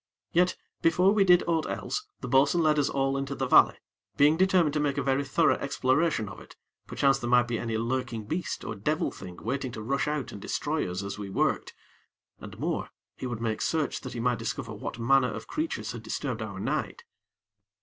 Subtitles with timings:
[0.31, 3.77] Yet, before we did aught else, the bo'sun led us all into the valley,
[4.17, 6.55] being determined to make a very thorough exploration of it,
[6.87, 10.41] perchance there might be any lurking beast or devil thing waiting to rush out and
[10.41, 11.75] destroy us as we worked,
[12.39, 16.01] and more, he would make search that he might discover what manner of creatures had
[16.01, 17.03] disturbed our night.